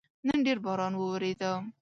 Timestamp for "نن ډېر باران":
0.27-0.93